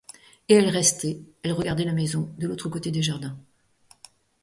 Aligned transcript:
Et 0.49 0.55
elle 0.55 0.69
restait, 0.69 1.21
elle 1.43 1.51
regardait 1.53 1.83
la 1.83 1.93
maison, 1.93 2.33
de 2.39 2.47
l'autre 2.47 2.69
côté 2.69 2.89
des 2.89 3.03
jardins. 3.03 3.37